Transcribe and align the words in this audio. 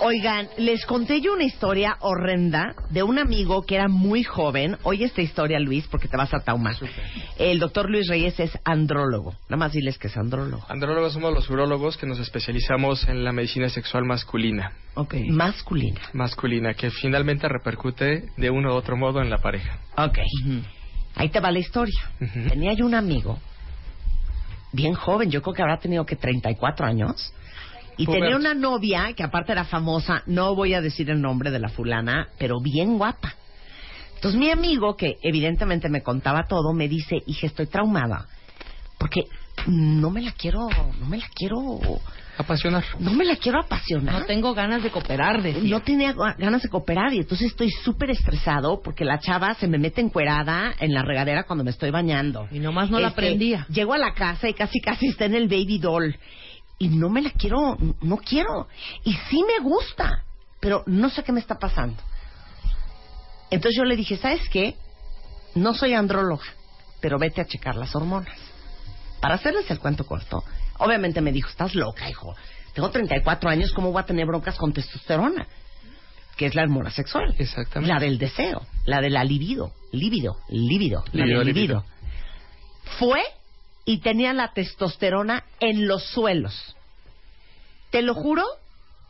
Oigan, 0.00 0.48
les 0.58 0.86
conté 0.86 1.20
yo 1.20 1.32
una 1.32 1.44
historia 1.44 1.96
horrenda 2.00 2.74
de 2.90 3.02
un 3.02 3.18
amigo 3.18 3.62
que 3.62 3.74
era 3.74 3.88
muy 3.88 4.22
joven. 4.22 4.76
Oye 4.84 5.04
esta 5.04 5.22
historia, 5.22 5.58
Luis, 5.58 5.86
porque 5.88 6.06
te 6.06 6.16
vas 6.16 6.32
a 6.32 6.40
taumar. 6.40 6.76
El 7.36 7.58
doctor 7.58 7.90
Luis 7.90 8.08
Reyes 8.08 8.38
es 8.38 8.56
andrólogo. 8.64 9.34
Nada 9.48 9.56
más 9.56 9.72
diles 9.72 9.98
que 9.98 10.06
es 10.06 10.16
andrólogo. 10.16 10.64
Andrólogos 10.68 11.12
somos 11.12 11.34
los 11.34 11.50
urólogos 11.50 11.96
que 11.96 12.06
nos 12.06 12.20
especializamos 12.20 13.08
en 13.08 13.24
la 13.24 13.32
medicina 13.32 13.68
sexual 13.68 14.04
masculina. 14.04 14.72
Ok. 14.94 15.14
Masculina. 15.30 16.00
Masculina, 16.12 16.74
que 16.74 16.90
finalmente 16.90 17.48
repercute 17.48 18.28
de 18.36 18.50
uno 18.50 18.74
u 18.74 18.76
otro 18.76 18.96
modo 18.96 19.20
en 19.20 19.30
la 19.30 19.38
pareja. 19.38 19.78
Ok. 19.96 20.18
Ahí 21.16 21.28
te 21.30 21.40
va 21.40 21.50
la 21.50 21.58
historia. 21.58 22.00
Tenía 22.48 22.72
yo 22.74 22.86
un 22.86 22.94
amigo 22.94 23.38
bien 24.72 24.94
joven, 24.94 25.30
yo 25.30 25.42
creo 25.42 25.54
que 25.54 25.62
habrá 25.62 25.78
tenido 25.78 26.04
que 26.04 26.16
34 26.16 26.86
años. 26.86 27.32
Y 27.98 28.06
Puberto. 28.06 28.24
tenía 28.24 28.36
una 28.36 28.54
novia 28.54 29.12
que 29.14 29.22
aparte 29.22 29.52
era 29.52 29.64
famosa, 29.64 30.22
no 30.26 30.54
voy 30.54 30.72
a 30.74 30.80
decir 30.80 31.10
el 31.10 31.20
nombre 31.20 31.50
de 31.50 31.58
la 31.58 31.68
fulana, 31.68 32.28
pero 32.38 32.60
bien 32.62 32.96
guapa. 32.96 33.34
Entonces 34.14 34.38
mi 34.40 34.50
amigo, 34.50 34.96
que 34.96 35.16
evidentemente 35.22 35.88
me 35.88 36.02
contaba 36.02 36.44
todo, 36.48 36.72
me 36.72 36.88
dice, 36.88 37.16
hija, 37.26 37.46
estoy 37.46 37.66
traumada. 37.66 38.26
Porque 38.98 39.22
no 39.66 40.10
me 40.10 40.22
la 40.22 40.32
quiero, 40.32 40.68
no 41.00 41.06
me 41.06 41.18
la 41.18 41.26
quiero, 41.34 41.58
Apasionar. 42.36 42.84
no 43.00 43.12
me 43.12 43.24
la 43.24 43.36
quiero 43.36 43.60
apasionar. 43.60 44.20
No 44.20 44.26
tengo 44.26 44.54
ganas 44.54 44.82
de 44.82 44.90
cooperar, 44.90 45.42
decía. 45.42 45.62
No 45.70 45.80
tenía 45.80 46.14
ga- 46.14 46.36
ganas 46.38 46.62
de 46.62 46.68
cooperar 46.68 47.12
y 47.14 47.18
entonces 47.18 47.48
estoy 47.48 47.70
súper 47.70 48.10
estresado 48.10 48.80
porque 48.82 49.04
la 49.04 49.18
chava 49.18 49.54
se 49.54 49.66
me 49.68 49.78
mete 49.78 50.00
encuerada 50.00 50.72
en 50.80 50.94
la 50.94 51.02
regadera 51.02 51.44
cuando 51.44 51.64
me 51.64 51.70
estoy 51.70 51.90
bañando. 51.90 52.48
Y 52.52 52.58
nomás 52.60 52.90
no 52.90 52.98
la 53.00 53.08
Este, 53.08 53.20
prendía. 53.22 53.66
Llego 53.70 53.92
a 53.94 53.98
la 53.98 54.14
casa 54.14 54.48
y 54.48 54.54
casi 54.54 54.80
casi 54.80 55.06
está 55.08 55.24
en 55.26 55.34
el 55.34 55.48
baby 55.48 55.78
doll 55.78 56.16
y 56.78 56.88
no 56.88 57.08
me 57.10 57.22
la 57.22 57.30
quiero, 57.30 57.76
no 58.00 58.16
quiero. 58.18 58.68
Y 59.04 59.12
sí 59.30 59.44
me 59.46 59.62
gusta, 59.62 60.24
pero 60.60 60.84
no 60.86 61.10
sé 61.10 61.22
qué 61.24 61.32
me 61.32 61.40
está 61.40 61.58
pasando. 61.58 62.02
Entonces 63.50 63.76
yo 63.76 63.84
le 63.84 63.96
dije, 63.96 64.16
¿sabes 64.16 64.48
qué? 64.50 64.76
No 65.54 65.74
soy 65.74 65.94
andróloga, 65.94 66.44
pero 67.00 67.18
vete 67.18 67.40
a 67.40 67.46
checar 67.46 67.76
las 67.76 67.94
hormonas. 67.96 68.38
Para 69.20 69.34
hacerles 69.34 69.70
el 69.70 69.80
cuento 69.80 70.06
corto, 70.06 70.44
obviamente 70.78 71.20
me 71.20 71.32
dijo, 71.32 71.48
estás 71.48 71.74
loca, 71.74 72.08
hijo. 72.08 72.36
Tengo 72.74 72.90
34 72.90 73.50
años, 73.50 73.72
¿cómo 73.72 73.90
voy 73.90 74.00
a 74.00 74.06
tener 74.06 74.26
broncas 74.26 74.56
con 74.56 74.72
testosterona? 74.72 75.48
Que 76.36 76.46
es 76.46 76.54
la 76.54 76.62
hormona 76.62 76.90
sexual. 76.90 77.34
Exactamente. 77.38 77.92
La 77.92 77.98
del 77.98 78.18
deseo, 78.18 78.64
la 78.84 79.00
de 79.00 79.10
la 79.10 79.24
libido, 79.24 79.72
líbido, 79.90 80.36
líbido, 80.50 81.02
la 81.12 81.24
Libido, 81.24 81.38
del 81.38 81.46
libido. 81.48 81.84
libido. 81.84 81.84
Fue 82.98 83.20
y 83.88 84.00
tenía 84.00 84.34
la 84.34 84.52
testosterona 84.52 85.44
en 85.60 85.88
los 85.88 86.04
suelos. 86.04 86.76
Te 87.88 88.02
lo 88.02 88.12
juro 88.12 88.44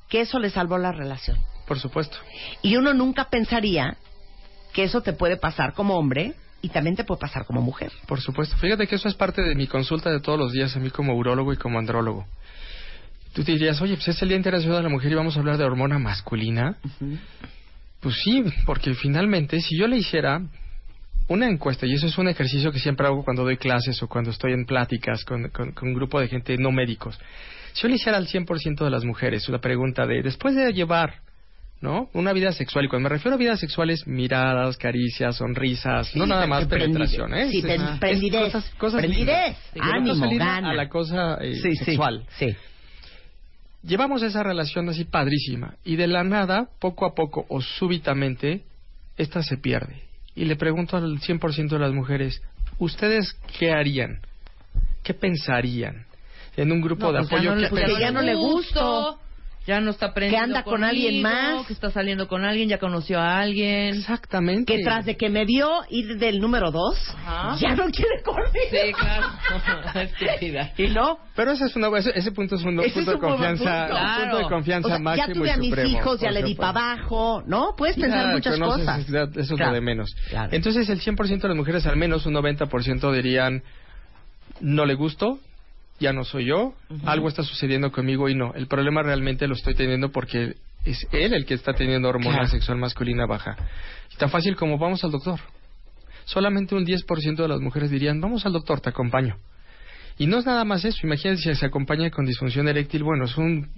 que 0.09 0.21
eso 0.21 0.39
le 0.39 0.51
salvó 0.51 0.79
la 0.79 0.93
relación. 0.93 1.37
Por 1.67 1.81
supuesto. 1.81 2.17
Y 2.63 2.77
uno 2.77 2.95
nunca 2.95 3.29
pensaría 3.29 3.97
que 4.73 4.85
eso 4.85 5.01
te 5.01 5.15
puede 5.15 5.37
pasar 5.37 5.73
como 5.75 5.99
hombre 5.99 6.35
y 6.63 6.69
también 6.69 6.95
te 6.95 7.03
puede 7.03 7.21
pasar 7.21 7.45
como 7.45 7.61
mujer. 7.61 7.91
Por 8.07 8.21
supuesto. 8.21 8.57
Fíjate 8.59 8.87
que 8.87 8.95
eso 8.95 9.09
es 9.09 9.17
parte 9.17 9.43
de 9.43 9.57
mi 9.57 9.67
consulta 9.67 10.11
de 10.11 10.21
todos 10.21 10.39
los 10.39 10.53
días 10.53 10.77
a 10.77 10.79
mí 10.79 10.91
como 10.91 11.17
urólogo 11.17 11.53
y 11.53 11.57
como 11.57 11.81
andrólogo. 11.81 12.29
Tú 13.33 13.43
te 13.43 13.51
dirías, 13.51 13.83
oye, 13.83 13.97
pues 13.97 14.07
es 14.07 14.23
el 14.23 14.29
Día 14.29 14.37
Internacional 14.37 14.77
de 14.77 14.85
la 14.85 14.91
Mujer 14.91 15.11
y 15.11 15.17
vamos 15.17 15.37
a 15.37 15.41
hablar 15.41 15.57
de 15.57 15.65
hormona 15.65 15.99
masculina. 15.99 16.77
Pues 17.99 18.15
sí, 18.23 18.45
porque 18.65 18.95
finalmente 18.95 19.61
si 19.61 19.77
yo 19.77 19.89
le 19.89 19.97
hiciera 19.97 20.41
una 21.29 21.47
encuesta, 21.49 21.87
y 21.87 21.93
eso 21.95 22.07
es 22.07 22.17
un 22.19 22.29
ejercicio 22.29 22.73
que 22.73 22.79
siempre 22.79 23.07
hago 23.07 23.25
cuando 23.25 23.45
doy 23.45 23.57
clases 23.57 24.03
o 24.03 24.09
cuando 24.09 24.31
estoy 24.31 24.53
en 24.53 24.65
pláticas 24.67 25.25
con, 25.25 25.49
con- 25.51 25.73
con 25.73 25.89
un 25.89 25.95
grupo 25.95 26.19
de 26.21 26.29
gente 26.29 26.57
no 26.59 26.71
médicos, 26.73 27.19
si 27.75 27.83
yo 27.83 27.89
le 27.89 27.95
hiciera 27.97 28.19
al 28.19 28.27
100% 28.27 28.85
de 28.85 28.91
las 28.91 29.05
mujeres 29.05 29.49
una 29.49 29.59
pregunta 29.61 30.07
de, 30.07 30.23
después 30.23 30.55
de 30.57 30.73
llevar, 30.73 31.17
¿no? 31.81 32.09
Una 32.13 32.33
vida 32.33 32.51
sexual, 32.53 32.87
y 32.87 32.89
cuando 32.89 33.09
me 33.09 33.15
refiero 33.15 33.37
a 33.37 33.39
vida 33.39 33.57
sexual 33.57 33.91
es 33.91 34.07
miradas, 34.07 34.77
caricias, 34.79 35.37
sonrisas, 35.37 36.17
no 36.17 36.27
nada 36.27 36.47
más 36.47 36.67
penetración, 36.67 37.33
¿eh? 37.35 37.51
Sí, 37.51 37.59
Es- 37.59 37.65
pen- 37.65 37.83
es 37.83 37.99
prendidez. 38.01 38.43
cosas, 38.53 38.71
cosas 38.79 39.01
prendidez. 39.01 39.57
Ánimo, 39.81 40.29
gana. 40.37 40.71
a 40.71 40.75
la 40.75 40.89
cosa 40.89 41.39
eh, 41.41 41.55
Sí, 41.55 41.77
sí, 41.77 41.85
sexual. 41.85 42.25
Sí. 42.39 42.57
Llevamos 43.85 44.23
esa 44.23 44.43
relación 44.43 44.89
así 44.89 45.05
padrísima 45.05 45.77
y 45.85 45.95
de 45.97 46.09
la 46.09 46.25
nada, 46.25 46.69
poco 46.81 47.07
a 47.07 47.15
poco 47.15 47.47
o 47.49 47.61
súbitamente, 47.61 48.63
esta 49.17 49.43
se 49.43 49.57
pierde. 49.57 50.08
Y 50.39 50.45
le 50.45 50.55
pregunto 50.55 50.97
al 50.97 51.19
100% 51.21 51.69
de 51.69 51.79
las 51.81 51.93
mujeres, 51.93 52.41
¿ustedes 52.79 53.37
qué 53.59 53.73
harían? 53.73 54.21
¿Qué 55.03 55.13
pensarían? 55.13 56.07
En 56.57 56.71
un 56.71 56.81
grupo 56.81 57.07
No, 57.07 57.13
de 57.13 57.19
pues 57.19 57.31
ya 57.31 57.37
apoyo, 57.37 57.51
no 57.51 57.57
le- 57.57 57.63
¿qué 57.65 57.71
pues 57.71 57.83
Porque 57.85 58.01
ya 58.01 58.11
no 58.13 58.23
le 58.23 58.35
gusto. 58.37 59.19
Ya 59.67 59.81
no 59.83 59.91
está 59.91 60.07
aprendiendo 60.07 60.45
anda 60.57 60.63
con 60.63 60.83
alguien 60.83 61.21
más. 61.21 61.67
Que 61.67 61.75
está 61.75 61.91
saliendo 61.91 62.27
con 62.27 62.43
alguien, 62.45 62.71
ya 62.71 62.79
conoció 62.79 63.21
a 63.21 63.39
alguien. 63.39 63.97
Exactamente. 63.97 64.75
Que 64.75 64.83
tras 64.83 65.05
de 65.05 65.17
que 65.19 65.29
me 65.29 65.45
vio 65.45 65.71
ir 65.91 66.17
del 66.17 66.41
número 66.41 66.71
dos, 66.71 66.97
Ajá. 67.27 67.57
ya 67.61 67.75
no 67.75 67.85
quiere 67.91 68.23
conmigo. 68.23 68.49
Sí, 68.71 68.93
claro. 68.99 69.27
Y 70.79 70.89
no, 70.89 71.19
Pero 71.37 71.53
ese, 71.53 71.67
es 71.67 71.77
una, 71.77 71.89
ese, 71.99 72.13
ese 72.15 72.33
punto 72.33 72.55
es 72.57 72.63
un 72.65 72.81
Ese 72.81 72.95
punto 72.95 73.01
es 73.01 73.07
de 73.07 73.15
un 73.15 73.21
buen 73.21 73.33
confianza, 73.33 73.87
punto. 73.89 73.95
un 73.95 74.09
punto 74.09 74.23
de 74.25 74.31
Claro. 74.43 74.49
confianza 74.49 74.87
o 74.87 74.91
sea, 74.91 74.99
máximo 75.01 75.27
ya 75.27 75.35
tuve 75.35 75.47
y 75.47 75.51
a 75.51 75.57
mis 75.59 75.69
supremo, 75.71 75.89
hijos, 75.91 76.21
ya 76.21 76.29
por 76.29 76.35
le 76.35 76.43
di 76.45 76.55
para 76.55 76.69
abajo, 76.71 77.43
¿no? 77.47 77.75
Puedes 77.77 77.97
pensar 77.97 78.27
Ya, 78.27 78.33
muchas 78.33 78.59
conoces, 78.59 78.85
cosas. 78.87 78.99
es- 79.01 79.09
Eso 79.37 79.41
es 79.41 79.49
Claro, 79.59 79.67
lo 79.73 79.75
de 79.75 79.81
menos. 79.83 80.15
claro. 80.31 80.49
Entonces, 80.53 80.89
el 80.89 81.01
100% 81.01 81.43
de 81.43 81.49
las 81.49 81.57
mujeres, 81.57 81.85
al 81.87 81.97
menos 81.97 82.25
un 82.27 82.33
90% 82.35 83.13
dirían, 83.13 83.63
no 84.61 84.87
le 84.87 84.95
gusto, 84.95 85.39
ya 86.01 86.13
no 86.13 86.25
soy 86.25 86.47
yo, 86.47 86.75
algo 87.05 87.29
está 87.29 87.43
sucediendo 87.43 87.91
conmigo 87.93 88.29
y 88.29 88.35
no. 88.35 88.53
El 88.55 88.67
problema 88.69 89.03
realmente 89.03 89.47
lo 89.49 89.55
estoy 89.55 89.75
teniendo 89.75 90.11
porque 90.11 90.55
es 90.85 91.07
él 91.13 91.35
el 91.35 91.45
que 91.45 91.55
está 91.55 91.73
teniendo 91.73 92.09
hormona 92.09 92.37
Claro. 92.39 92.51
sexual 92.51 92.79
masculina 92.79 93.27
baja. 93.27 93.57
Y 94.13 94.17
tan 94.17 94.31
fácil 94.31 94.55
como 94.57 94.79
vamos 94.79 95.03
al 95.05 95.11
doctor. 95.11 95.41
Solamente 96.25 96.75
un 96.75 96.85
10% 96.85 97.37
de 97.37 97.49
las 97.49 97.61
mujeres 97.61 97.91
dirían, 97.91 98.21
vamos 98.21 98.45
al 98.47 98.53
doctor, 98.53 98.81
te 98.81 98.91
acompaño. 98.91 99.37
Y 100.19 100.27
no 100.27 100.39
es 100.39 100.47
nada 100.47 100.65
más 100.65 100.85
eso. 100.85 100.99
Imagínense 101.07 101.55
si 101.55 101.61
se 101.61 101.67
acompaña 101.67 102.11
con 102.11 102.27
disfunción 102.27 102.69
eréctil. 102.69 103.03
Bueno, 103.05 103.25
es 103.25 103.37
un 103.39 103.69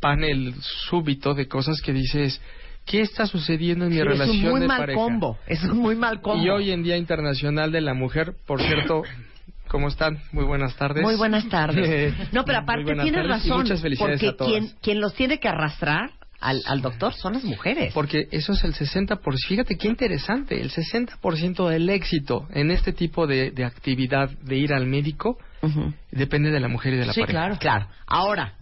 panel 0.00 0.54
súbito 0.88 1.34
de 1.34 1.46
cosas 1.48 1.80
que 1.80 1.92
dices, 1.92 2.40
¿qué 2.84 3.00
está 3.02 3.26
sucediendo 3.26 3.84
en 3.84 3.90
mi 3.90 3.96
Sí, 3.96 4.00
es 4.02 4.06
relación 4.06 4.44
un 4.46 4.50
muy 4.50 4.60
de 4.62 4.66
mal 4.68 4.78
pareja? 4.78 4.98
combo. 5.00 5.38
Es 5.46 5.62
un 5.64 5.78
muy 5.78 5.94
mal 5.94 6.20
combo. 6.20 6.44
Y 6.44 6.50
hoy 6.50 6.70
en 6.70 6.82
Día 6.82 6.96
Internacional 6.96 7.70
de 7.72 7.80
la 7.80 7.94
Mujer, 7.94 8.34
por 8.46 8.60
cierto, 8.62 9.02
¿cómo 9.68 9.88
están? 9.88 10.18
Muy 10.32 10.44
buenas 10.44 10.74
tardes. 10.76 11.02
Muy 11.02 11.16
buenas 11.16 11.48
tardes. 11.50 12.14
No, 12.32 12.44
pero 12.44 12.58
aparte 12.58 12.94
tienes 13.02 13.26
razón. 13.28 13.58
muchas 13.62 13.80
felicidades 13.82 14.20
porque 14.20 14.28
a 14.28 14.36
todas. 14.36 14.52
quien, 14.52 14.72
quien 14.82 15.00
los 15.00 15.14
tiene 15.14 15.38
que 15.38 15.48
arrastrar 15.48 16.10
al, 16.40 16.62
al 16.66 16.82
doctor 16.82 17.14
son 17.14 17.32
las 17.34 17.44
mujeres. 17.44 17.92
Porque 17.94 18.28
eso 18.30 18.52
es 18.52 18.62
el 18.64 18.74
60%. 18.74 19.18
Fíjate 19.48 19.76
qué 19.76 19.88
interesante. 19.88 20.60
El 20.60 20.70
60% 20.70 21.68
del 21.68 21.88
éxito 21.88 22.46
en 22.52 22.70
este 22.70 22.92
tipo 22.92 23.26
de, 23.26 23.50
de 23.50 23.64
actividad 23.64 24.30
de 24.42 24.56
ir 24.56 24.72
al 24.74 24.86
médico 24.86 25.38
Ujú. 25.62 25.92
depende 26.12 26.50
de 26.50 26.60
la 26.60 26.68
mujer 26.68 26.94
y 26.94 26.96
de 26.98 27.06
la 27.06 27.12
Sí, 27.14 27.20
pareja. 27.22 27.38
claro. 27.40 27.58
Claro. 27.58 27.86
Ahora, 28.06 28.52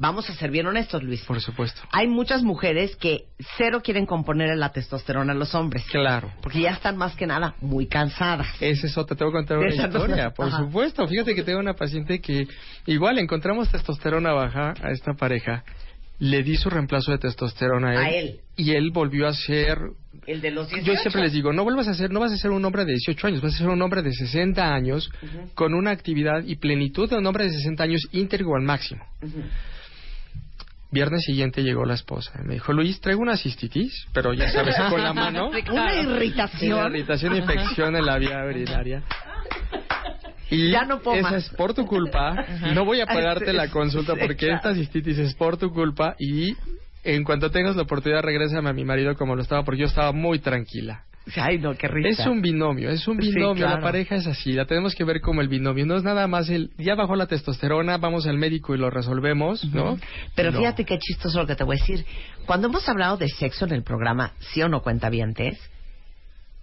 vamos 0.00 0.28
a 0.28 0.34
ser 0.34 0.50
bien 0.50 0.66
honestos, 0.66 1.02
Luis. 1.04 1.22
Por 1.24 1.40
supuesto. 1.40 1.80
Hay 1.92 2.08
muchas 2.08 2.42
mujeres 2.42 2.96
que 2.96 3.26
cero 3.56 3.80
quieren 3.84 4.06
componer 4.06 4.56
la 4.56 4.72
testosterona 4.72 5.32
a 5.32 5.36
los 5.36 5.54
hombres. 5.54 5.84
Claro. 5.90 6.32
Porque 6.42 6.62
ya 6.62 6.70
están 6.70 6.96
más 6.96 7.14
que 7.14 7.26
nada 7.26 7.54
muy 7.60 7.86
cansadas. 7.86 8.48
Ese 8.60 8.88
es 8.88 8.98
otro, 8.98 9.16
te 9.16 9.22
voy 9.22 9.30
a 9.32 9.36
contar 9.36 9.58
una 9.58 9.68
esa 9.68 9.86
no- 9.86 9.98
historia, 10.00 10.30
por 10.30 10.48
Ajá. 10.48 10.58
supuesto. 10.58 11.06
Fíjate 11.06 11.34
que 11.36 11.44
tengo 11.44 11.60
una 11.60 11.74
paciente 11.74 12.20
que 12.20 12.48
igual 12.86 13.18
encontramos 13.18 13.70
testosterona 13.70 14.32
baja 14.32 14.74
a 14.82 14.90
esta 14.90 15.12
pareja, 15.14 15.62
le 16.18 16.42
di 16.42 16.56
su 16.56 16.68
reemplazo 16.68 17.12
de 17.12 17.18
testosterona 17.18 17.90
a 17.90 17.92
él, 17.92 17.98
A 17.98 18.10
él. 18.10 18.40
y 18.56 18.72
él 18.72 18.90
volvió 18.92 19.26
a 19.26 19.32
ser 19.32 19.78
El 20.26 20.42
de 20.42 20.50
los 20.50 20.68
18. 20.68 20.86
Yo 20.92 20.98
siempre 21.00 21.22
les 21.22 21.32
digo, 21.32 21.50
no 21.54 21.64
vuelvas 21.64 21.88
a 21.88 21.94
ser, 21.94 22.10
no 22.10 22.20
vas 22.20 22.30
a 22.32 22.36
ser 22.36 22.50
un 22.50 22.62
hombre 22.64 22.84
de 22.84 22.92
18 22.92 23.26
años, 23.26 23.40
vas 23.40 23.54
a 23.54 23.58
ser 23.58 23.68
un 23.68 23.80
hombre 23.80 24.02
de 24.02 24.12
60 24.12 24.74
años 24.74 25.10
con 25.54 25.72
una 25.72 25.92
actividad 25.92 26.42
y 26.44 26.56
plenitud 26.56 27.08
de 27.08 27.16
un 27.16 27.26
hombre 27.26 27.44
de 27.44 27.52
60 27.52 27.84
años 27.84 28.02
íntegro 28.12 28.54
al 28.54 28.62
máximo. 28.62 29.02
Ujú. 29.22 29.42
Viernes 30.92 31.22
siguiente 31.24 31.62
llegó 31.62 31.84
la 31.84 31.94
esposa. 31.94 32.32
Me 32.44 32.54
dijo, 32.54 32.72
Luis, 32.72 33.00
traigo 33.00 33.22
una 33.22 33.36
cistitis, 33.36 34.06
pero 34.12 34.32
ya 34.32 34.50
sabes, 34.50 34.74
con 34.90 35.02
la 35.02 35.12
mano. 35.12 35.50
Una 35.70 35.94
irritación. 35.94 36.78
Una 36.78 36.88
irritación, 36.88 37.36
infección 37.36 37.96
en 37.96 38.06
la 38.06 38.18
vía 38.18 38.44
urinaria. 38.44 39.02
Y 40.50 40.70
Ya 40.72 40.84
no 40.84 40.98
puedo 41.00 41.18
esa 41.18 41.30
más. 41.30 41.44
es 41.44 41.50
por 41.50 41.74
tu 41.74 41.86
culpa. 41.86 42.34
No 42.74 42.84
voy 42.84 43.00
a 43.00 43.06
pagarte 43.06 43.52
la 43.52 43.68
consulta 43.70 44.16
porque 44.16 44.52
esta 44.52 44.74
cistitis 44.74 45.18
es 45.18 45.34
por 45.34 45.56
tu 45.56 45.70
culpa 45.70 46.16
y 46.18 46.56
en 47.04 47.22
cuanto 47.24 47.50
tengas 47.50 47.76
la 47.76 47.82
oportunidad 47.82 48.22
regrésame 48.22 48.68
a 48.68 48.72
mi 48.72 48.84
marido 48.84 49.14
como 49.16 49.36
lo 49.36 49.42
estaba 49.42 49.64
porque 49.64 49.82
yo 49.82 49.86
estaba 49.86 50.12
muy 50.12 50.40
tranquila. 50.40 51.04
Ay, 51.36 51.58
no, 51.58 51.74
qué 51.76 51.86
risa. 51.88 52.22
Es 52.22 52.28
un 52.28 52.40
binomio, 52.42 52.90
es 52.90 53.06
un 53.06 53.20
Sí, 53.22 53.28
binomio. 53.30 53.54
claro. 53.66 53.76
La 53.76 53.82
pareja 53.82 54.16
es 54.16 54.26
así, 54.26 54.52
la 54.52 54.64
tenemos 54.64 54.94
que 54.94 55.04
ver 55.04 55.20
como 55.20 55.40
el 55.42 55.48
binomio. 55.48 55.86
No 55.86 55.96
es 55.96 56.02
nada 56.02 56.26
más 56.26 56.48
el, 56.48 56.70
ya 56.78 56.94
bajó 56.94 57.14
la 57.16 57.26
testosterona, 57.26 57.98
vamos 57.98 58.26
al 58.26 58.38
médico 58.38 58.74
y 58.74 58.78
lo 58.78 58.90
resolvemos, 58.90 59.64
¿no? 59.66 59.98
Pero 60.34 60.50
No. 60.50 60.58
fíjate 60.58 60.84
qué 60.84 60.98
chistoso 60.98 61.38
lo 61.40 61.46
que 61.46 61.54
te 61.56 61.64
voy 61.64 61.76
a 61.76 61.80
decir. 61.80 62.04
Cuando 62.46 62.68
hemos 62.68 62.88
hablado 62.88 63.16
de 63.16 63.28
sexo 63.28 63.64
en 63.66 63.72
el 63.72 63.82
programa, 63.82 64.32
sí 64.40 64.62
o 64.62 64.68
no 64.68 64.82
cuenta 64.82 65.10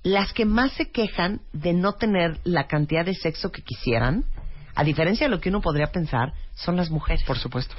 las 0.03 0.31
que 0.33 0.45
más 0.45 0.71
se 0.73 0.91
quejan 0.91 1.41
de 1.53 1.73
no 1.73 1.93
tener 1.93 2.37
la 2.43 2.67
cantidad 2.67 3.05
de 3.05 3.13
sexo 3.13 3.51
que 3.51 3.61
quisieran, 3.61 4.23
a 4.75 4.83
diferencia 4.83 5.25
de 5.27 5.31
lo 5.31 5.41
que 5.41 5.49
uno 5.49 5.59
podría 5.61 5.87
pensar, 5.87 6.33
son 6.55 6.75
las 6.77 6.89
mujeres. 6.89 7.23
Por 7.23 7.37
supuesto. 7.37 7.75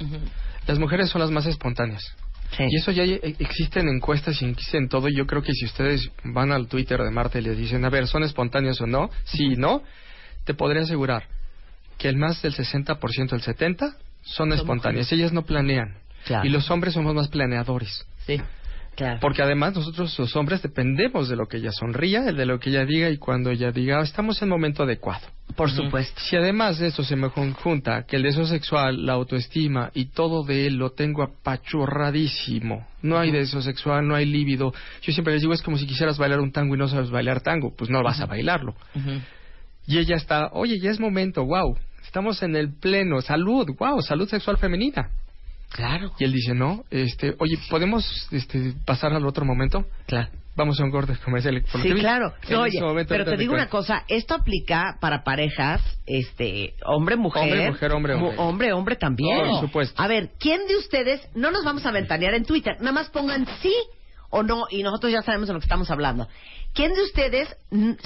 Las 0.67 0.77
mujeres 0.79 1.09
son 1.09 1.21
las 1.21 1.31
más 1.31 1.45
espontáneas. 1.45 2.03
Sí. 2.57 2.63
Y 2.69 2.77
eso 2.77 2.91
ya 2.91 3.03
e- 3.03 3.35
existen 3.39 3.87
encuestas 3.87 4.41
y 4.41 4.45
existen 4.45 4.89
todo. 4.89 5.07
Y 5.07 5.15
yo 5.15 5.25
creo 5.27 5.41
que 5.41 5.53
si 5.53 5.65
ustedes 5.65 6.09
van 6.23 6.51
al 6.51 6.67
Twitter 6.67 6.99
de 7.01 7.11
Marta 7.11 7.39
y 7.39 7.41
les 7.43 7.57
dicen, 7.57 7.85
a 7.85 7.89
ver, 7.89 8.07
¿son 8.07 8.23
espontáneos 8.23 8.81
o 8.81 8.87
no? 8.87 9.09
Sí, 9.25 9.55
no. 9.55 9.83
Te 10.45 10.53
podría 10.53 10.81
asegurar 10.83 11.23
que 11.97 12.09
el 12.09 12.17
más 12.17 12.41
del 12.41 12.53
60%, 12.55 13.33
el 13.33 13.41
70%, 13.41 13.93
son 14.21 14.51
espontáneas. 14.53 15.11
Ellas 15.11 15.31
no 15.31 15.43
planean. 15.43 15.95
Claro. 16.25 16.45
Y 16.45 16.49
los 16.49 16.69
hombres 16.71 16.93
somos 16.93 17.13
más 17.15 17.27
planeadores. 17.29 18.05
Sí. 18.25 18.41
Claro. 18.95 19.19
Porque 19.21 19.41
además 19.41 19.75
nosotros 19.75 20.17
los 20.19 20.35
hombres 20.35 20.61
dependemos 20.61 21.29
de 21.29 21.35
lo 21.37 21.47
que 21.47 21.57
ella 21.57 21.71
sonría, 21.71 22.21
de 22.33 22.45
lo 22.45 22.59
que 22.59 22.69
ella 22.69 22.83
diga 22.85 23.09
y 23.09 23.17
cuando 23.17 23.49
ella 23.49 23.71
diga, 23.71 23.99
"Ah, 23.99 24.03
estamos 24.03 24.41
en 24.41 24.47
el 24.47 24.49
momento 24.49 24.83
adecuado. 24.83 25.25
Por 25.55 25.71
supuesto. 25.71 26.19
Si 26.21 26.35
además 26.35 26.79
de 26.79 26.87
esto 26.87 27.03
se 27.03 27.15
me 27.15 27.29
conjunta 27.29 28.03
que 28.03 28.15
el 28.15 28.23
deseo 28.23 28.45
sexual, 28.45 29.05
la 29.05 29.13
autoestima 29.13 29.91
y 29.93 30.05
todo 30.05 30.43
de 30.43 30.67
él 30.67 30.75
lo 30.75 30.91
tengo 30.91 31.23
apachurradísimo, 31.23 32.87
no 33.01 33.17
hay 33.17 33.31
deseo 33.31 33.61
sexual, 33.61 34.07
no 34.07 34.15
hay 34.15 34.25
líbido. 34.25 34.73
Yo 35.01 35.11
siempre 35.11 35.33
les 35.33 35.41
digo, 35.41 35.53
es 35.53 35.61
como 35.61 35.77
si 35.77 35.85
quisieras 35.85 36.17
bailar 36.17 36.39
un 36.39 36.51
tango 36.51 36.75
y 36.75 36.77
no 36.77 36.87
sabes 36.87 37.09
bailar 37.09 37.41
tango, 37.41 37.73
pues 37.75 37.89
no 37.89 38.01
vas 38.03 38.21
a 38.21 38.25
bailarlo. 38.25 38.75
Y 39.85 39.97
ella 39.97 40.15
está, 40.15 40.49
oye, 40.53 40.79
ya 40.79 40.91
es 40.91 40.99
momento, 40.99 41.45
wow, 41.45 41.75
estamos 42.03 42.41
en 42.43 42.55
el 42.55 42.73
pleno, 42.73 43.21
salud, 43.21 43.67
wow, 43.77 44.01
salud 44.01 44.29
sexual 44.29 44.57
femenina. 44.57 45.09
Claro. 45.69 46.11
Y 46.19 46.23
él 46.23 46.31
dice, 46.31 46.53
no, 46.53 46.83
este, 46.89 47.35
oye, 47.39 47.57
¿podemos 47.69 48.27
este, 48.31 48.73
pasar 48.85 49.13
al 49.13 49.25
otro 49.25 49.45
momento? 49.45 49.85
Claro. 50.07 50.29
Vamos 50.59 50.77
a 50.77 50.83
un 50.83 50.91
corte 50.91 51.13
comercial. 51.23 51.63
Por 51.71 51.81
Sí, 51.81 51.93
claro. 51.93 52.33
en 52.43 52.53
No, 52.53 52.65
ese 52.65 52.77
oye, 52.77 52.81
momento 52.81 53.13
pero 53.13 53.23
te 53.23 53.37
digo 53.37 53.53
una 53.53 53.69
cosa, 53.69 54.03
esto 54.09 54.35
aplica 54.35 54.97
para 54.99 55.23
parejas, 55.23 55.81
este, 56.05 56.73
hombre, 56.85 57.15
mujer. 57.15 57.43
Hombre, 57.43 57.71
mujer, 57.71 57.91
hombre, 57.93 58.13
hombre. 58.15 58.35
Hombre, 58.37 58.73
hombre 58.73 58.95
también. 58.97 59.47
Por 59.47 59.61
supuesto. 59.61 60.03
A 60.03 60.07
ver, 60.09 60.31
¿quién 60.37 60.67
de 60.67 60.75
ustedes, 60.75 61.25
no 61.33 61.49
nos 61.49 61.63
vamos 61.63 61.85
a 61.85 61.91
ventanear 61.91 62.33
en 62.33 62.43
Twitter, 62.43 62.75
nada 62.79 62.91
más 62.91 63.09
pongan 63.09 63.47
sí 63.61 63.73
o 64.29 64.43
no 64.43 64.65
y 64.69 64.83
nosotros 64.83 65.13
ya 65.13 65.21
sabemos 65.21 65.47
de 65.47 65.53
lo 65.53 65.59
que 65.61 65.65
estamos 65.65 65.89
hablando. 65.91 66.27
¿Quién 66.73 66.93
de 66.93 67.01
ustedes 67.03 67.55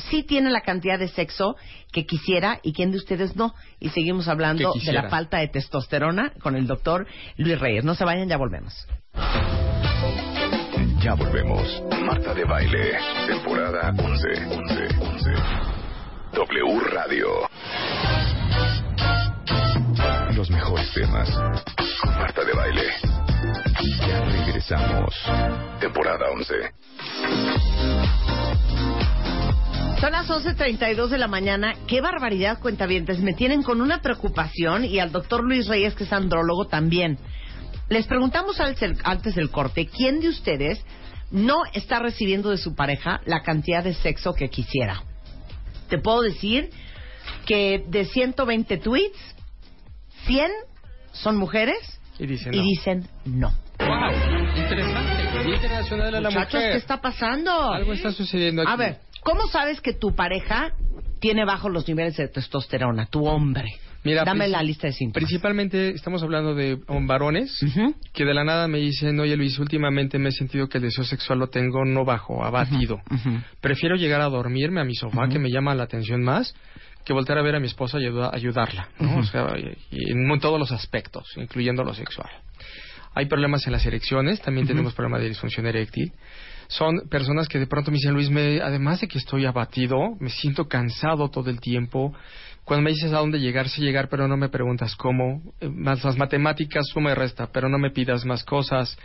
sí 0.10 0.22
tiene 0.22 0.52
la 0.52 0.62
cantidad 0.62 1.00
de 1.00 1.08
sexo 1.08 1.56
que 1.92 2.06
quisiera 2.06 2.60
y 2.62 2.74
quién 2.74 2.92
de 2.92 2.98
ustedes 2.98 3.36
no? 3.36 3.56
Y 3.80 3.90
seguimos 3.90 4.28
hablando 4.28 4.74
de 4.74 4.94
la 4.94 5.10
falta 5.10 5.40
de 5.40 5.48
testosterona 5.48 6.34
con 6.40 6.56
el 6.56 6.68
doctor 6.68 7.08
Luis 7.36 7.60
Reyes. 7.60 7.84
No 7.84 7.96
se 7.96 8.06
vayan, 8.06 8.30
ya 8.30 8.38
volvemos. 8.38 8.88
Ya 11.04 11.16
volvemos. 11.16 11.84
Marta 12.06 12.34
de 12.34 12.46
Baile, 12.46 12.98
temporada 13.28 13.90
11. 13.90 14.28
11, 14.56 14.88
11. 15.02 15.30
W 16.32 16.80
Radio. 16.92 17.28
Los 20.34 20.50
mejores 20.50 20.90
temas. 20.94 21.30
Marta 22.06 22.46
de 22.46 22.54
Baile. 22.54 22.84
Ya 24.08 24.22
regresamos. 24.24 25.14
Temporada 25.82 26.26
11. 26.32 26.54
Son 30.00 30.12
las 30.14 30.30
11.32 30.30 31.10
de 31.10 31.18
la 31.18 31.28
mañana. 31.28 31.76
Qué 31.86 32.00
barbaridad, 32.00 32.60
cuentavientes. 32.62 33.20
Me 33.20 33.34
tienen 33.34 33.62
con 33.62 33.82
una 33.82 34.02
preocupación 34.02 34.86
y 34.86 35.00
al 35.00 35.12
doctor 35.12 35.44
Luis 35.44 35.68
Reyes, 35.68 35.96
que 35.96 36.06
es 36.06 36.14
andrólogo, 36.14 36.68
también. 36.68 37.20
Les 37.94 38.08
preguntamos 38.08 38.60
al- 38.60 38.76
antes 39.04 39.36
del 39.36 39.52
corte, 39.52 39.86
¿quién 39.86 40.20
de 40.20 40.30
ustedes 40.30 40.84
no 41.30 41.58
está 41.74 42.00
recibiendo 42.00 42.50
de 42.50 42.58
su 42.58 42.74
pareja 42.74 43.22
la 43.28 43.44
cantidad 43.44 43.84
de 43.84 43.94
sexo 43.94 44.34
que 44.34 44.50
quisiera? 44.50 45.04
Te 45.90 46.00
puedo 46.00 46.24
decir 46.24 46.72
que 47.46 47.84
de 47.88 48.06
120 48.06 48.78
tweets, 48.78 49.20
100 50.26 50.50
son 51.12 51.38
mujeres 51.38 51.78
Y 52.18 52.24
y 52.24 52.62
dicen 52.64 53.08
no. 53.26 53.54
Wow, 53.78 54.12
interesante. 54.56 55.52
Internacional 55.54 56.12
de 56.14 56.22
la 56.22 56.30
Muchachos, 56.32 56.54
Mujer. 56.56 56.72
¿qué 56.72 56.78
está 56.80 57.00
pasando? 57.00 57.74
Algo 57.74 57.94
está 57.94 58.12
sucediendo 58.12 58.64
aquí. 58.64 58.72
A 58.72 58.76
ver, 58.76 58.98
¿cómo 59.22 59.46
sabes 59.48 59.82
que 59.82 59.94
tu 59.94 60.16
pareja 60.16 60.74
tiene 61.20 61.46
bajos 61.46 61.72
los 61.72 61.88
niveles 61.88 62.18
de 62.18 62.28
testosterona, 62.28 63.06
tu 63.06 63.28
hombre? 63.28 63.68
Mira, 64.04 64.24
Dame 64.26 64.48
la 64.48 64.62
lista 64.64 64.88
de 64.88 64.94
síntomas. 64.94 65.26
Principalmente 65.28 65.90
estamos 65.92 66.22
hablando 66.24 66.54
de 66.56 66.78
varones 67.08 67.58
que 68.14 68.26
de 68.26 68.34
la 68.34 68.44
nada 68.44 68.68
me 68.68 68.80
dicen, 68.80 69.20
oye 69.20 69.36
Luis, 69.38 69.58
últimamente 69.60 70.20
me 70.20 70.30
he 70.30 70.32
sentido 70.32 70.68
que 70.68 70.78
el 70.80 70.84
deseo 70.84 71.04
sexual 71.06 71.40
lo 71.40 71.48
tengo 71.48 71.86
no 71.86 72.04
bajo, 72.06 72.44
abatido. 72.44 73.02
Prefiero 73.62 73.96
llegar 73.96 74.22
a 74.22 74.26
dormirme 74.30 74.82
a 74.82 74.84
mi 74.84 74.96
sofá, 74.96 75.28
que 75.30 75.40
me 75.40 75.50
llama 75.50 75.74
la 75.76 75.84
atención 75.84 76.22
más, 76.22 76.54
que 77.06 77.14
volver 77.14 77.38
a 77.38 77.42
ver 77.42 77.56
a 77.56 77.60
mi 77.60 77.68
esposa 77.68 77.98
y 78.00 78.06
ayuda- 78.06 78.32
ayudarla, 78.34 78.90
¿no? 79.00 79.18
O 79.20 79.24
sea, 79.24 79.48
y- 79.58 79.78
y 79.92 80.12
en 80.12 80.40
todos 80.40 80.60
los 80.60 80.72
aspectos, 80.72 81.26
incluyendo 81.38 81.84
lo 81.84 81.94
sexual. 81.94 82.30
Hay 83.16 83.28
problemas 83.28 83.66
en 83.68 83.74
las 83.74 83.86
erecciones, 83.86 84.42
también 84.42 84.66
tenemos 84.68 84.94
problemas 84.94 85.22
de 85.22 85.30
disfunción 85.30 85.66
eréctil. 85.68 86.12
Son 86.68 87.02
personas 87.10 87.48
que 87.48 87.60
de 87.60 87.68
pronto 87.68 87.92
me 87.92 87.98
dicen, 87.98 88.14
Luis, 88.14 88.30
me, 88.32 88.60
además 88.62 89.02
de 89.02 89.08
que 89.08 89.18
estoy 89.20 89.46
abatido, 89.46 89.98
me 90.20 90.30
siento 90.30 90.68
cansado 90.68 91.30
todo 91.30 91.50
el 91.52 91.60
tiempo. 91.60 92.14
Cuando 92.66 92.84
me 92.84 92.92
dices 92.92 93.12
a 93.12 93.20
dónde 93.20 93.40
llegar, 93.40 93.68
sí 93.68 93.82
llegar, 93.82 94.08
pero 94.08 94.28
no 94.28 94.38
me 94.38 94.48
preguntas 94.48 94.96
cómo. 94.96 95.42
Eh, 95.60 95.68
Más 95.70 96.04
las 96.04 96.18
matemáticas, 96.18 96.88
suma 96.88 97.12
y 97.12 97.14
resta, 97.14 97.48
pero 97.52 97.68
no 97.68 97.78
me 97.78 97.92
pidas 97.92 98.26
más 98.26 98.44
cosas. 98.44 98.98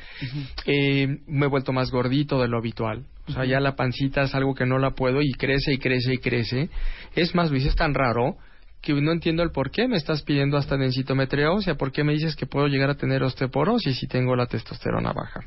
Eh, 0.64 1.19
me 1.26 1.46
he 1.46 1.49
vuelto 1.49 1.72
más 1.72 1.90
gordito 1.90 2.40
de 2.40 2.49
lo 2.49 2.58
habitual. 2.58 3.05
O 3.26 3.32
sea, 3.32 3.44
ya 3.44 3.58
la 3.60 3.75
pancita 3.75 4.22
es 4.22 4.34
algo 4.34 4.55
que 4.55 4.64
no 4.64 4.78
la 4.78 4.93
puedo 4.93 5.20
y 5.22 5.32
crece 5.32 5.72
y 5.72 5.78
crece 5.78 6.14
y 6.14 6.19
crece. 6.19 6.70
Es 7.16 7.34
más, 7.34 7.50
Luis, 7.50 7.66
es 7.66 7.75
tan 7.75 7.94
raro 7.94 8.37
que 8.81 8.93
no 8.94 9.10
entiendo 9.12 9.43
el 9.43 9.50
por 9.50 9.70
qué 9.70 9.88
me 9.88 9.96
estás 9.96 10.22
pidiendo 10.22 10.56
hasta 10.56 10.76
densitometría 10.76 11.50
ósea, 11.50 11.75
por 11.75 11.90
qué 11.90 12.04
me 12.04 12.12
dices 12.12 12.37
que 12.37 12.46
puedo 12.46 12.69
llegar 12.69 12.90
a 12.90 12.94
tener 12.94 13.22
osteoporosis 13.22 13.99
si 13.99 14.06
tengo 14.06 14.37
la 14.37 14.46
testosterona 14.46 15.12
baja. 15.12 15.40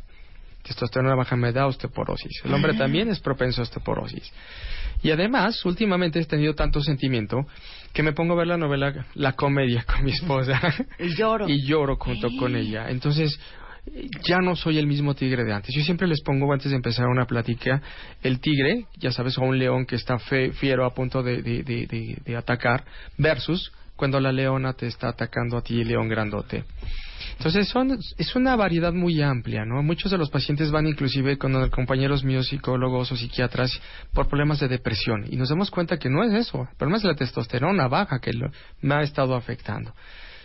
Testosterona 0.63 1.15
baja 1.15 1.35
me 1.35 1.51
da 1.51 1.65
osteoporosis. 1.67 2.41
El 2.45 2.53
hombre 2.53 2.73
también 2.75 3.09
es 3.09 3.19
propenso 3.19 3.61
a 3.61 3.63
osteoporosis. 3.63 4.31
Y 5.03 5.09
además, 5.11 5.65
últimamente 5.65 6.19
he 6.19 6.25
tenido 6.25 6.53
tanto 6.53 6.81
sentimiento 6.81 7.37
que 7.93 8.03
me 8.03 8.13
pongo 8.13 8.33
a 8.33 8.37
ver 8.37 8.47
la 8.47 8.57
novela 8.57 9.05
La 9.15 9.33
Comedia 9.33 9.83
con 9.87 10.03
mi 10.05 10.11
esposa. 10.11 10.59
Y 10.99 11.15
lloro. 11.15 11.49
y 11.49 11.65
lloro 11.65 11.95
junto 11.97 12.29
con 12.37 12.55
ella. 12.55 12.89
Entonces, 12.89 13.39
ya 14.29 14.37
no 14.41 14.55
soy 14.55 14.77
el 14.77 14.85
mismo 14.85 15.15
tigre 15.15 15.43
de 15.43 15.53
antes. 15.53 15.73
Yo 15.75 15.83
siempre 15.83 16.07
les 16.07 16.21
pongo 16.21 16.53
antes 16.53 16.69
de 16.69 16.75
empezar 16.75 17.07
una 17.07 17.25
plática 17.25 17.81
el 18.21 18.39
tigre, 18.39 18.85
ya 18.97 19.11
sabes, 19.11 19.37
o 19.39 19.41
un 19.41 19.57
león 19.57 19.87
que 19.87 19.95
está 19.95 20.19
fe- 20.19 20.51
fiero 20.51 20.85
a 20.85 20.93
punto 20.93 21.23
de, 21.23 21.41
de- 21.41 21.63
de- 21.63 21.87
de- 21.87 22.17
de 22.23 22.37
atacar, 22.37 22.85
versus 23.17 23.71
cuando 24.01 24.19
la 24.19 24.31
leona 24.31 24.73
te 24.73 24.87
está 24.87 25.09
atacando 25.09 25.57
a 25.57 25.61
ti, 25.61 25.83
león 25.83 26.09
grandote. 26.09 26.63
Entonces 27.37 27.67
son, 27.69 27.99
es 28.17 28.35
una 28.35 28.55
variedad 28.55 28.91
muy 28.93 29.21
amplia, 29.21 29.63
¿no? 29.63 29.83
Muchos 29.83 30.09
de 30.09 30.17
los 30.17 30.31
pacientes 30.31 30.71
van 30.71 30.87
inclusive 30.87 31.37
con 31.37 31.69
compañeros 31.69 32.23
míos 32.23 32.47
psicólogos 32.47 33.11
o 33.11 33.15
psiquiatras 33.15 33.71
por 34.11 34.27
problemas 34.27 34.59
de 34.59 34.69
depresión 34.69 35.25
y 35.29 35.35
nos 35.35 35.49
damos 35.49 35.69
cuenta 35.69 35.97
que 35.97 36.09
no 36.09 36.23
es 36.23 36.33
eso, 36.33 36.67
el 36.71 36.75
problema 36.77 36.97
es 36.97 37.03
la 37.03 37.13
testosterona 37.13 37.87
baja 37.87 38.17
que 38.19 38.33
lo- 38.33 38.49
me 38.81 38.95
ha 38.95 39.01
estado 39.03 39.35
afectando. 39.35 39.93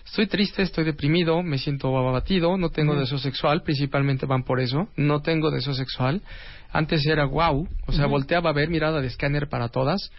Estoy 0.05 0.27
triste, 0.27 0.61
estoy 0.61 0.85
deprimido, 0.85 1.43
me 1.43 1.57
siento 1.57 1.97
abatido, 1.97 2.59
no 2.59 2.69
tengo 2.69 2.95
deseo 2.95 3.17
sexual, 3.17 3.63
principalmente 3.63 4.27
van 4.27 4.43
por 4.45 4.61
eso, 4.61 4.89
no 4.99 5.23
tengo 5.23 5.51
deseo 5.51 5.73
sexual. 5.73 6.21
Antes 6.73 7.07
era 7.07 7.25
wow, 7.25 7.67
o 7.87 7.93
sea, 7.93 8.05
volteaba 8.07 8.51
a 8.51 8.53
ver 8.53 8.69
mirada 8.69 9.01
de 9.01 9.07
escáner 9.07 9.49
para 9.49 9.69
todas. 9.71 10.11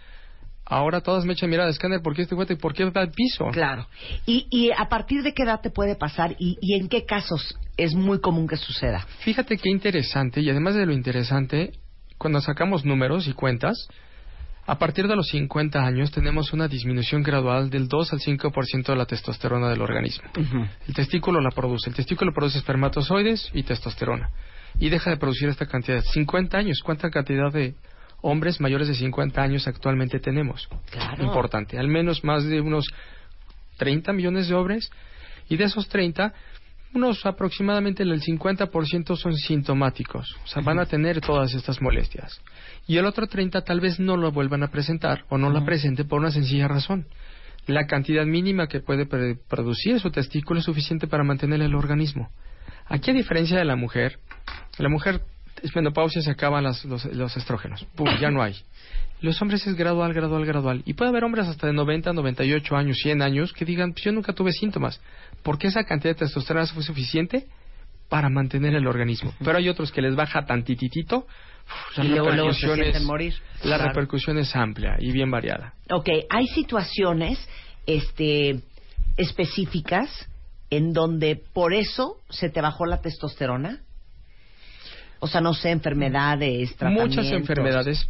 Ahora 0.70 1.00
todas 1.00 1.24
me 1.24 1.32
echan 1.32 1.48
mirada 1.48 1.70
escáner, 1.70 2.02
¿por 2.02 2.14
qué 2.14 2.22
este 2.22 2.34
juguete 2.34 2.52
y 2.52 2.56
por 2.56 2.74
qué 2.74 2.84
va 2.84 3.00
al 3.00 3.10
piso? 3.10 3.46
Claro. 3.52 3.86
¿Y, 4.26 4.46
¿Y 4.50 4.70
a 4.70 4.88
partir 4.90 5.22
de 5.22 5.32
qué 5.32 5.44
edad 5.44 5.60
te 5.62 5.70
puede 5.70 5.96
pasar 5.96 6.36
y, 6.38 6.58
y 6.60 6.74
en 6.74 6.88
qué 6.88 7.06
casos 7.06 7.58
es 7.78 7.94
muy 7.94 8.20
común 8.20 8.46
que 8.46 8.56
suceda? 8.56 9.06
Fíjate 9.20 9.56
qué 9.56 9.70
interesante, 9.70 10.42
y 10.42 10.50
además 10.50 10.74
de 10.74 10.84
lo 10.84 10.92
interesante, 10.92 11.72
cuando 12.18 12.42
sacamos 12.42 12.84
números 12.84 13.26
y 13.28 13.32
cuentas, 13.32 13.88
a 14.66 14.78
partir 14.78 15.08
de 15.08 15.16
los 15.16 15.28
50 15.28 15.82
años 15.82 16.10
tenemos 16.10 16.52
una 16.52 16.68
disminución 16.68 17.22
gradual 17.22 17.70
del 17.70 17.88
2 17.88 18.12
al 18.12 18.18
5% 18.18 18.86
de 18.86 18.96
la 18.96 19.06
testosterona 19.06 19.70
del 19.70 19.80
organismo. 19.80 20.28
El 20.86 20.94
testículo 20.94 21.40
la 21.40 21.48
produce. 21.48 21.88
El 21.88 21.96
testículo 21.96 22.34
produce 22.34 22.58
espermatozoides 22.58 23.50
y 23.54 23.62
testosterona. 23.62 24.28
Y 24.78 24.90
deja 24.90 25.08
de 25.08 25.16
producir 25.16 25.48
esta 25.48 25.64
cantidad. 25.64 26.02
50 26.02 26.58
años. 26.58 26.82
¿Cuánta 26.84 27.08
cantidad 27.08 27.50
de 27.50 27.76
hombres 28.20 28.60
mayores 28.60 28.88
de 28.88 28.94
50 28.94 29.40
años 29.40 29.66
actualmente 29.68 30.20
tenemos? 30.20 30.68
Claro. 30.90 31.24
Importante. 31.24 31.78
Al 31.78 31.88
menos 31.88 32.24
más 32.24 32.44
de 32.44 32.60
unos 32.60 32.86
30 33.78 34.12
millones 34.12 34.48
de 34.48 34.54
hombres. 34.54 34.90
Y 35.48 35.56
de 35.56 35.64
esos 35.64 35.88
30, 35.88 36.34
unos 36.94 37.24
aproximadamente 37.24 38.02
el 38.02 38.20
50% 38.20 39.16
son 39.16 39.34
sintomáticos. 39.34 40.36
O 40.44 40.46
sea, 40.46 40.62
van 40.62 40.78
a 40.78 40.86
tener 40.86 41.20
todas 41.20 41.54
estas 41.54 41.80
molestias. 41.80 42.40
Y 42.86 42.98
el 42.98 43.06
otro 43.06 43.26
30 43.26 43.62
tal 43.62 43.80
vez 43.80 43.98
no 43.98 44.16
lo 44.16 44.30
vuelvan 44.30 44.62
a 44.62 44.68
presentar 44.68 45.24
o 45.28 45.38
no 45.38 45.50
la 45.50 45.64
presente 45.64 46.04
por 46.04 46.20
una 46.20 46.30
sencilla 46.30 46.68
razón. 46.68 47.06
La 47.66 47.86
cantidad 47.86 48.24
mínima 48.24 48.66
que 48.66 48.80
puede 48.80 49.06
producir 49.06 50.00
su 50.00 50.10
testículo 50.10 50.60
es 50.60 50.66
suficiente 50.66 51.06
para 51.06 51.24
mantener 51.24 51.60
el 51.60 51.74
organismo. 51.74 52.30
Aquí, 52.86 53.10
a 53.10 53.14
diferencia 53.14 53.58
de 53.58 53.64
la 53.66 53.76
mujer, 53.76 54.18
la 54.78 54.88
mujer 54.88 55.20
es 55.62 55.74
menopausia, 55.74 56.22
se 56.22 56.30
acaban 56.30 56.64
las- 56.64 56.84
los, 56.84 57.04
los 57.06 57.36
estrógenos. 57.36 57.84
¡Pum! 57.94 58.08
Ya 58.20 58.30
no 58.30 58.42
hay. 58.42 58.54
Los 59.20 59.40
hombres 59.42 59.66
es 59.66 59.74
gradual, 59.74 60.12
gradual, 60.14 60.44
gradual. 60.46 60.82
Y 60.86 60.94
puede 60.94 61.10
haber 61.10 61.24
hombres 61.24 61.48
hasta 61.48 61.66
de 61.66 61.72
90, 61.72 62.12
98 62.12 62.76
años, 62.76 62.96
100 63.02 63.20
años 63.22 63.52
que 63.52 63.64
digan, 63.64 63.92
pues 63.92 64.04
yo 64.04 64.12
nunca 64.12 64.32
tuve 64.32 64.52
síntomas. 64.52 65.00
Porque 65.42 65.66
esa 65.66 65.84
cantidad 65.84 66.14
de 66.14 66.20
testosterona 66.20 66.66
fue 66.66 66.82
suficiente 66.84 67.46
para 68.08 68.28
mantener 68.28 68.74
el 68.74 68.86
organismo. 68.86 69.34
Pero 69.44 69.58
hay 69.58 69.68
otros 69.68 69.90
que 69.92 70.00
les 70.02 70.14
baja 70.14 70.46
tantititito. 70.46 71.26
uf, 71.98 71.98
Y 72.04 72.08
luego, 72.08 72.52
se 72.54 73.00
morir. 73.00 73.34
La 73.64 73.76
Claro. 73.76 73.84
repercusión 73.88 74.38
es 74.38 74.54
amplia 74.54 74.96
y 75.00 75.10
bien 75.12 75.30
variada. 75.30 75.74
Ok, 75.90 76.08
hay 76.30 76.46
situaciones 76.46 77.38
este, 77.86 78.60
específicas 79.16 80.08
en 80.70 80.92
donde 80.92 81.36
por 81.36 81.74
eso 81.74 82.16
se 82.30 82.48
te 82.50 82.60
bajó 82.60 82.86
la 82.86 83.00
testosterona. 83.00 83.80
O 85.20 85.26
sea, 85.26 85.40
no 85.40 85.52
sé, 85.52 85.70
enfermedades, 85.70 86.76
tratamientos. 86.76 87.16
Muchas 87.16 87.32
enfermedades, 87.32 88.08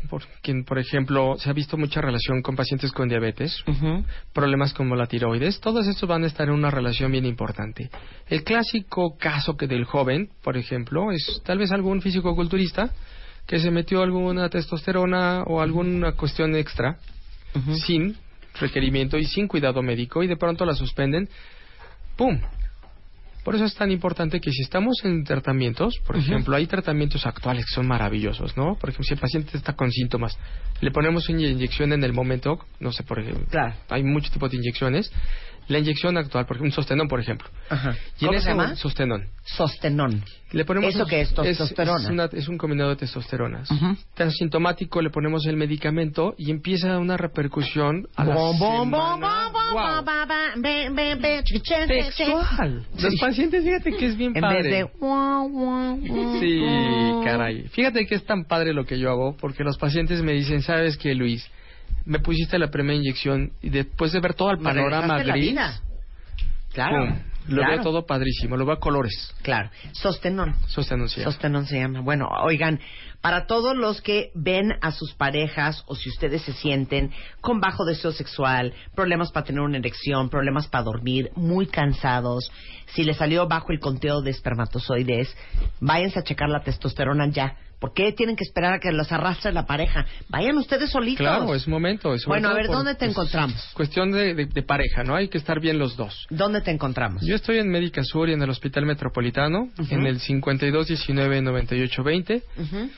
por 0.66 0.78
ejemplo, 0.78 1.36
se 1.38 1.48
ha 1.48 1.52
visto 1.54 1.76
mucha 1.78 2.00
relación 2.00 2.42
con 2.42 2.54
pacientes 2.54 2.92
con 2.92 3.08
diabetes, 3.08 3.64
problemas 4.32 4.74
como 4.74 4.94
la 4.94 5.06
tiroides, 5.06 5.60
todos 5.60 5.86
estos 5.86 6.08
van 6.08 6.24
a 6.24 6.26
estar 6.26 6.48
en 6.48 6.54
una 6.54 6.70
relación 6.70 7.10
bien 7.10 7.24
importante. 7.24 7.90
El 8.28 8.44
clásico 8.44 9.16
caso 9.16 9.56
que 9.56 9.66
del 9.66 9.84
joven, 9.84 10.28
por 10.42 10.56
ejemplo, 10.56 11.10
es 11.10 11.40
tal 11.44 11.58
vez 11.58 11.72
algún 11.72 12.02
físico-culturista 12.02 12.90
que 13.46 13.58
se 13.58 13.70
metió 13.70 14.02
alguna 14.02 14.50
testosterona 14.50 15.44
o 15.44 15.62
alguna 15.62 16.12
cuestión 16.12 16.54
extra 16.54 16.98
sin 17.86 18.16
requerimiento 18.60 19.16
y 19.16 19.24
sin 19.24 19.48
cuidado 19.48 19.82
médico 19.82 20.22
y 20.22 20.26
de 20.26 20.36
pronto 20.36 20.66
la 20.66 20.74
suspenden, 20.74 21.28
¡pum! 22.16 22.38
Por 23.44 23.54
eso 23.54 23.64
es 23.64 23.74
tan 23.74 23.90
importante 23.90 24.40
que 24.40 24.50
si 24.52 24.62
estamos 24.62 24.96
en 25.04 25.24
tratamientos, 25.24 25.98
por 26.06 26.16
ejemplo, 26.16 26.54
hay 26.56 26.66
tratamientos 26.66 27.24
actuales 27.26 27.64
que 27.64 27.74
son 27.74 27.86
maravillosos, 27.86 28.56
¿no? 28.56 28.74
Por 28.76 28.90
ejemplo, 28.90 29.04
si 29.04 29.14
el 29.14 29.20
paciente 29.20 29.56
está 29.56 29.72
con 29.74 29.90
síntomas, 29.90 30.36
le 30.80 30.90
ponemos 30.90 31.28
una 31.28 31.42
inyección 31.42 31.92
en 31.92 32.04
el 32.04 32.12
momento, 32.12 32.58
no 32.80 32.92
sé, 32.92 33.04
por 33.04 33.20
ejemplo, 33.20 33.46
Claro. 33.50 33.74
hay 33.88 34.02
muchos 34.02 34.30
tipos 34.32 34.50
de 34.50 34.58
inyecciones. 34.58 35.10
La 35.68 35.78
inyección 35.78 36.16
actual, 36.16 36.46
por 36.46 36.56
ejemplo, 36.56 36.68
un 36.68 36.72
sostenón, 36.72 37.08
por 37.08 37.20
ejemplo. 37.20 37.48
Ajá. 37.68 37.90
Y 38.18 38.24
en 38.24 38.28
¿Cómo 38.28 38.32
se 38.32 38.38
ese 38.38 38.48
llama? 38.50 38.76
sostenón. 38.76 39.26
Sostenón. 39.44 40.24
Le 40.52 40.64
ponemos 40.64 40.94
¿Eso 40.94 41.04
qué 41.04 41.20
es? 41.20 41.34
Testosterona. 41.34 42.00
Es, 42.04 42.08
una- 42.10 42.24
es 42.32 42.48
un 42.48 42.56
combinado 42.56 42.90
de 42.90 42.96
testosteronas. 42.96 43.70
Ujú. 43.70 43.90
Está 43.92 44.24
asintomático, 44.24 45.02
le 45.02 45.10
ponemos 45.10 45.44
el 45.46 45.56
medicamento 45.58 46.34
y 46.38 46.50
empieza 46.50 46.96
una 46.98 47.16
repercusión 47.18 48.08
a 48.16 48.24
la. 48.24 48.34
Textual. 51.88 52.86
Los 52.98 53.14
pacientes, 53.20 53.64
fíjate 53.64 53.92
que 53.96 54.06
es 54.06 54.16
bien 54.16 54.32
En 54.34 54.40
padre. 54.40 54.62
vez 54.62 54.72
de... 54.72 56.40
Sí, 56.40 56.62
caray. 57.24 57.62
Fíjate 57.68 58.06
que 58.06 58.14
es 58.14 58.24
tan 58.24 58.44
padre 58.44 58.72
lo 58.72 58.84
que 58.84 58.98
yo 58.98 59.10
hago, 59.10 59.36
porque 59.36 59.64
los 59.64 59.76
pacientes 59.78 60.22
me 60.22 60.32
dicen, 60.32 60.62
¿sabes 60.62 60.96
qué, 60.96 61.14
Luis? 61.14 61.48
Me 62.08 62.20
pusiste 62.20 62.58
la 62.58 62.70
primera 62.70 62.96
inyección 62.96 63.52
y 63.60 63.68
después 63.68 64.12
de 64.12 64.20
ver 64.20 64.32
todo 64.32 64.50
el 64.50 64.58
panorama 64.58 65.18
regresaste 65.18 65.24
la 65.24 65.34
gris, 65.34 65.50
vida. 65.50 65.80
Claro. 66.72 67.06
pum, 67.06 67.18
lo 67.48 67.56
claro, 67.62 67.74
veo 67.74 67.82
todo 67.82 68.06
padrísimo, 68.06 68.56
lo 68.56 68.64
veo 68.64 68.74
a 68.76 68.80
colores. 68.80 69.34
Claro. 69.42 69.70
Sostenón. 69.92 70.54
Sostenón 70.66 71.08
se 71.08 71.20
llama. 71.20 71.32
Sostenón 71.32 71.66
se 71.66 71.78
llama. 71.78 72.00
Bueno, 72.00 72.28
oigan, 72.44 72.78
para 73.20 73.46
todos 73.46 73.76
los 73.76 74.00
que 74.00 74.30
ven 74.34 74.72
a 74.80 74.92
sus 74.92 75.14
parejas 75.14 75.82
o 75.86 75.94
si 75.96 76.08
ustedes 76.08 76.42
se 76.42 76.52
sienten 76.52 77.10
con 77.40 77.60
bajo 77.60 77.84
deseo 77.84 78.12
sexual, 78.12 78.72
problemas 78.94 79.32
para 79.32 79.44
tener 79.46 79.60
una 79.62 79.78
erección, 79.78 80.28
problemas 80.30 80.68
para 80.68 80.84
dormir, 80.84 81.30
muy 81.34 81.66
cansados, 81.66 82.50
si 82.94 83.02
les 83.02 83.16
salió 83.16 83.48
bajo 83.48 83.72
el 83.72 83.80
conteo 83.80 84.20
de 84.22 84.30
espermatozoides, 84.30 85.36
váyanse 85.80 86.20
a 86.20 86.22
checar 86.22 86.48
la 86.48 86.62
testosterona 86.62 87.26
ya. 87.28 87.56
¿Por 87.78 87.92
qué 87.92 88.10
tienen 88.12 88.34
que 88.34 88.42
esperar 88.42 88.72
a 88.72 88.78
que 88.80 88.90
los 88.90 89.12
arrastre 89.12 89.52
la 89.52 89.64
pareja? 89.64 90.04
Vayan 90.28 90.58
ustedes 90.58 90.90
solitos. 90.90 91.18
Claro, 91.24 91.54
es 91.54 91.68
momento. 91.68 92.12
es 92.12 92.26
Bueno, 92.26 92.48
a 92.48 92.54
ver, 92.54 92.66
¿dónde 92.66 92.94
te 92.94 93.06
pues, 93.06 93.10
encontramos? 93.12 93.70
Cuestión 93.72 94.10
de, 94.10 94.34
de- 94.34 94.46
de 94.46 94.62
pareja, 94.64 95.04
¿no? 95.04 95.14
Hay 95.14 95.28
que 95.28 95.38
estar 95.38 95.60
bien 95.60 95.78
los 95.78 95.96
dos. 95.96 96.26
¿Dónde 96.28 96.60
te 96.60 96.72
encontramos? 96.72 97.22
Yo 97.24 97.36
estoy 97.38 97.58
en 97.58 97.68
Médica 97.68 98.04
Sur 98.04 98.28
y 98.28 98.32
en 98.34 98.42
el 98.42 98.50
Hospital 98.50 98.84
Metropolitano, 98.86 99.68
Ujú. 99.78 99.94
en 99.94 100.06
el 100.06 100.20
5219-9820 100.20 102.42
Ujú. 102.58 102.90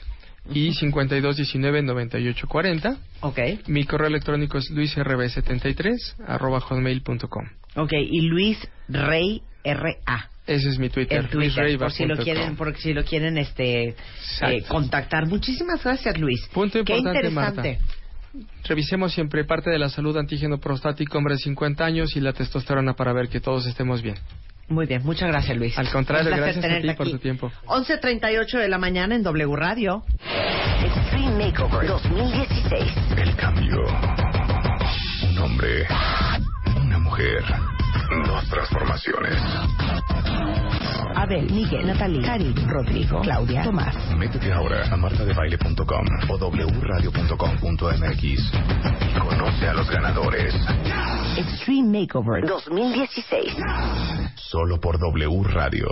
y 0.52 0.70
5219-9840. 0.72 2.96
Ok. 3.20 3.38
Mi 3.68 3.84
correo 3.84 4.08
electrónico 4.08 4.58
es 4.58 4.68
luisrb73 4.70 5.94
arroba 6.26 6.60
hotmail.com. 6.60 7.46
Ok, 7.76 7.92
y 7.92 8.22
Luis 8.22 8.58
Rey 8.88 9.42
R.A. 9.62 10.28
Ese 10.46 10.70
es 10.70 10.78
mi 10.78 10.88
Twitter. 10.88 11.18
en 11.18 11.22
Twitter, 11.28 11.36
luisreiva 11.38 11.86
por 11.86 11.92
si 11.92 12.06
lo 12.06 12.16
quieren, 12.16 12.46
com. 12.48 12.56
por 12.56 12.76
si 12.76 12.92
lo 12.92 13.04
quieren 13.04 13.38
este 13.38 13.90
eh, 13.90 13.94
contactar. 14.66 15.26
Muchísimas 15.26 15.84
gracias, 15.84 16.18
Luis. 16.18 16.40
Punto 16.52 16.82
Qué 16.84 16.96
importante, 16.96 17.28
interesante. 17.28 17.78
Revisemos 18.64 19.12
siempre 19.12 19.44
parte 19.44 19.70
de 19.70 19.78
la 19.78 19.88
salud 19.88 20.16
antígeno 20.16 20.58
prostático 20.58 21.18
hombre 21.18 21.34
de 21.34 21.40
50 21.40 21.84
años 21.84 22.16
y 22.16 22.20
la 22.20 22.32
testosterona 22.32 22.94
para 22.94 23.12
ver 23.12 23.28
que 23.28 23.40
todos 23.40 23.66
estemos 23.66 24.02
bien. 24.02 24.16
Muy 24.68 24.86
bien, 24.86 25.02
muchas 25.04 25.28
gracias, 25.28 25.56
Luis. 25.58 25.76
Al 25.76 25.90
contrario, 25.90 26.30
gracias 26.30 26.64
a 26.64 26.80
ti 26.80 26.90
por 26.92 27.06
aquí. 27.06 27.12
tu 27.12 27.18
tiempo. 27.18 27.50
11.38 27.66 28.58
de 28.58 28.68
la 28.68 28.78
mañana 28.78 29.16
en 29.16 29.24
W 29.24 29.56
Radio. 29.56 30.04
Extreme 30.84 31.46
Makeover 31.46 31.88
2016. 31.88 32.82
El 33.16 33.34
cambio. 33.34 33.82
Un 35.28 35.38
hombre. 35.38 35.86
Mujer. 37.10 37.42
Dos 38.24 38.48
transformaciones. 38.48 39.34
Abel, 41.16 41.50
Miguel, 41.50 41.84
Natalie, 41.84 42.22
Karin, 42.22 42.54
Rodrigo, 42.68 43.20
Claudia, 43.22 43.64
Tomás. 43.64 43.96
Métete 44.16 44.52
ahora 44.52 44.86
a 44.88 44.96
martadebaile.com 44.96 46.06
o 46.28 46.36
wradio.com.mx 46.80 48.22
y 48.22 49.18
conoce 49.18 49.66
a 49.66 49.74
los 49.74 49.90
ganadores. 49.90 50.54
Extreme 51.36 52.00
Makeover 52.00 52.46
2016. 52.46 53.56
Solo 54.36 54.78
por 54.78 55.00
W 55.00 55.42
Radio. 55.48 55.88